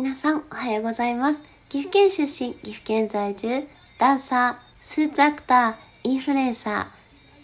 [0.00, 1.42] 皆さんおはようございます。
[1.68, 6.88] 岐阜県出身岐阜県在住ダンサースーツアクターインフルエンサ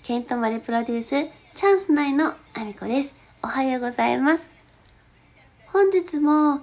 [0.02, 2.34] ーケントマリプロデュースチャンス内のあ
[2.64, 3.14] みこです。
[3.42, 4.50] おはようございます。
[5.66, 6.62] 本日も、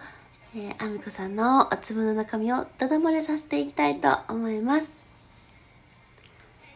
[0.55, 4.95] えー、あみこさんのお粒の中身をだだ漏れさせていきたいと思います。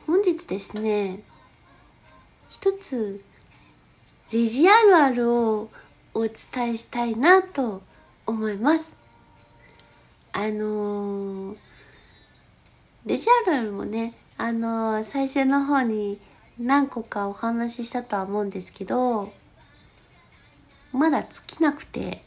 [0.06, 1.22] 本日ですね
[2.50, 3.24] 一つ
[4.32, 5.70] レジあるあるを
[6.14, 7.82] お伝えしたいなと
[8.28, 9.07] 思います。
[10.38, 11.58] あのー、
[13.08, 16.20] レジあるあるもね、あのー、最初の方に
[16.60, 19.34] 何個かお話ししたとは思うんですけど、
[20.94, 22.22] まだ尽きなくて。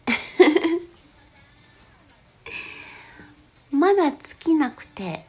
[3.70, 5.24] まだ尽きなくて、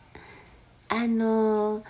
[0.90, 1.84] あのー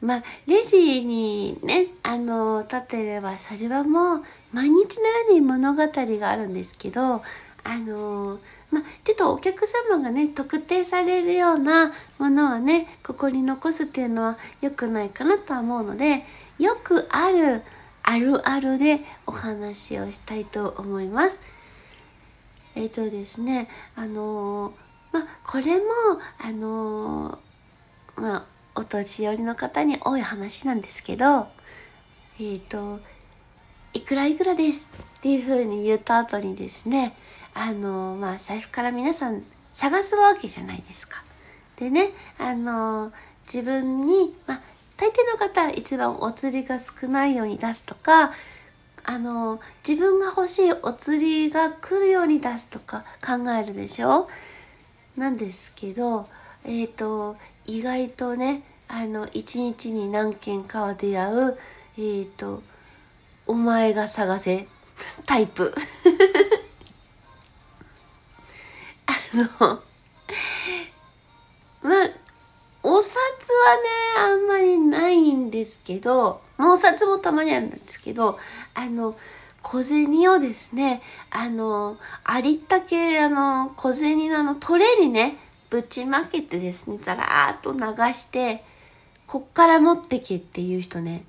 [0.00, 7.22] まあ、レジにね、あの、立てれば、それはもう、毎日のように物語があるんですけど、
[7.64, 8.38] あの、
[8.70, 16.24] まあ、ちょっとお客様がね、特定されるようなものはね、ここに残すっていうのは良くないかなとは思うので、
[16.58, 17.62] よくある
[18.02, 21.40] あるあるでお話をしたいと思います。
[22.74, 24.72] えっ、ー、とですね、あの
[25.12, 25.84] まあ、これも、
[26.38, 27.38] あの
[28.16, 31.48] まあ、お年寄りの方に多い話なんですけど、
[32.40, 33.00] えっ、と、
[33.92, 37.14] いくらいくらですっていう風に言った後にですね、
[37.54, 41.22] あの、まあ、財布から皆さん探すわけじゃないですか。
[41.76, 43.12] でね、あの、
[43.52, 44.60] 自分に、まあ、
[44.96, 48.32] 大抵の方は一番お釣りが少ないように出すとか、
[49.04, 54.28] あの、自分が欲しいお釣りが来るように出すとか考えるでしょ？
[55.16, 56.28] なんですけど、
[56.64, 61.58] えっ、ー、と、意外とね、あの、一日に何件かは出会う、
[61.96, 62.62] えっ、ー、と、
[63.46, 64.68] お前が探せ
[65.26, 65.74] タイプ。
[69.34, 69.44] の、
[71.82, 72.10] まあ、
[72.82, 73.24] お札は
[73.76, 73.82] ね、
[74.18, 78.38] あんまりないんですけど、まあ、お札もたまにあるんですけど、
[78.74, 79.16] あの、
[79.62, 85.36] 小銭をですね、あの、ありったけ、あの、小銭のあのトレーにね、
[85.68, 88.64] ぶちまけてですね、ザラーっと流して、
[89.26, 91.24] こっから持ってけっていう人ね。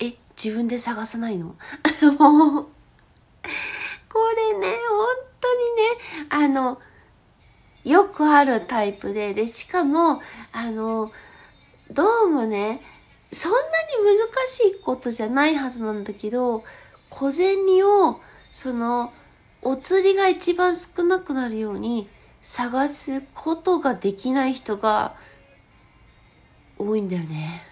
[0.00, 1.54] え、自分で探さないの？
[2.18, 2.66] もう、
[4.12, 5.23] これね、本
[5.54, 6.80] 当にね、あの、
[7.84, 10.20] よくあるタイプで、で、しかも、
[10.52, 11.12] あの、
[11.90, 12.80] どうもね、
[13.30, 13.62] そんなに
[14.04, 16.64] 難しいことじゃないはずなんだけど、
[17.10, 18.20] 小銭を、
[18.52, 19.12] その、
[19.62, 22.08] お釣りが一番少なくなるように
[22.42, 25.14] 探すことができない人が
[26.78, 27.62] 多いんだよね。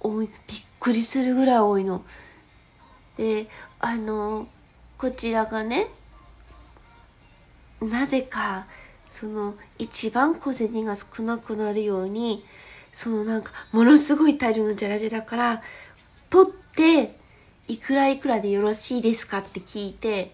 [0.00, 0.34] 多いびっ
[0.80, 2.04] くりするぐらい多いの。
[3.16, 3.48] で
[3.80, 4.48] あの
[4.98, 5.86] こちらがね
[7.80, 8.66] なぜか
[9.08, 12.44] その一番小銭が少なくなるように
[12.90, 15.62] そのなんかものすごい大量のジャラジャラから
[16.28, 17.16] 取って
[17.68, 20.32] いくらいくらでよろしいですかって聞いて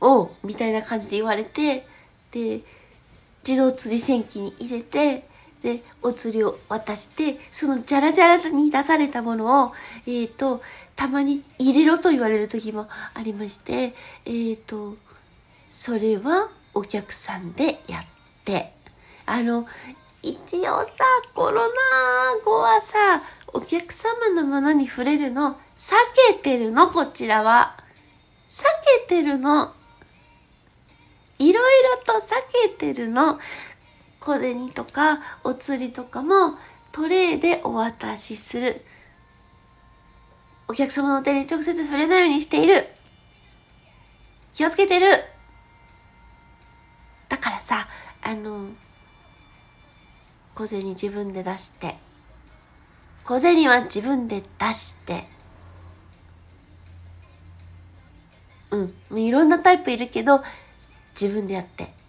[0.00, 1.86] おみたいな感じで言われて
[2.32, 2.60] で
[3.46, 5.28] 自動釣り線機に入れて
[5.62, 9.72] で、お釣りを渡して、そのジャラジャラに出されたものを、
[10.06, 10.62] えっ、ー、と、
[10.96, 14.96] たまに入れろと言われる時もありまして、えっ、ー、と、
[15.70, 18.04] それはお客さんでやっ
[18.44, 18.72] て、
[19.24, 19.66] あの、
[20.22, 21.70] 一応さ、コロナ
[22.44, 23.22] 後はさ、
[23.52, 25.94] お客様のものに触れるの、避
[26.30, 27.76] けてるの、こちらは。
[28.48, 28.64] 避
[29.06, 29.72] けてるの。
[31.38, 32.34] いろいろと避
[32.68, 33.40] けてるの。
[34.22, 36.56] 小銭とかお釣りとかも
[36.92, 38.80] トレイでお渡しする。
[40.68, 42.86] お客様の手に直接触れないようにしている。
[44.52, 45.06] 気をつけてる。
[47.28, 47.88] だからさ、
[48.22, 48.68] あの、
[50.54, 51.96] 小銭自分で出して、
[53.24, 55.24] 小銭は自分で出して、
[58.70, 60.42] うん、いろんなタイプいるけど、
[61.20, 62.01] 自分でやって。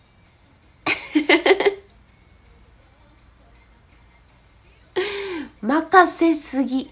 [5.64, 6.92] 任せすぎ。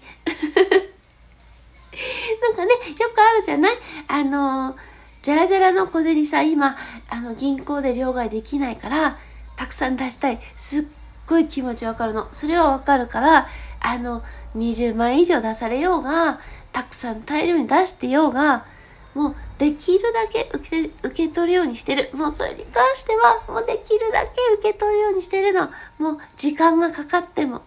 [2.42, 3.72] なんかね、よくあるじゃない？
[4.08, 4.74] あの、
[5.22, 6.76] じゃらじゃらの小銭さ、今、
[7.10, 9.18] あの、銀行で両替できないから、
[9.56, 10.40] たくさん出したい。
[10.56, 10.84] すっ
[11.26, 12.28] ごい気持ちわかるの。
[12.32, 13.46] それはわかるから、
[13.80, 14.22] あの、
[14.56, 16.40] 20万以上出されようが、
[16.72, 18.64] たくさん大量に出してようが、
[19.14, 22.10] もうできるだけ受け受け取るようにしてる。
[22.14, 25.68] もうそれに関しては、もうできるだけ受け取るようにしてるの。
[25.98, 27.60] もう時間がかかっても。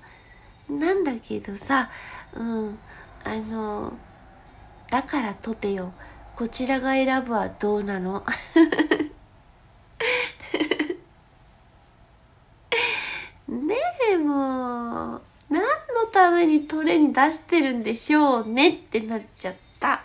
[0.70, 1.90] なんだけどさ、
[2.34, 2.78] うん、
[3.24, 3.94] あの、
[4.90, 5.94] だからとてよ、
[6.36, 8.24] こちらが選ぶはどうなの？
[13.48, 13.76] ね
[14.12, 15.68] えもう何の
[16.12, 20.00] ためにトレに出してるんでしょうねってなっちゃったっ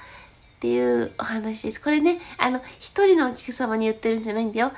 [0.61, 1.81] ていうお話です。
[1.81, 4.73] これねあの一人のお客様に言ってるんじゃないんだよ。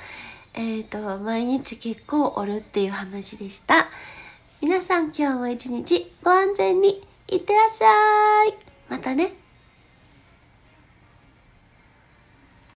[0.54, 3.88] えっ、ー、と毎日結構おるっていう話でした。
[4.62, 8.54] 皆さん今日も一日ご安全にいってらっしゃい。
[8.88, 9.41] またね。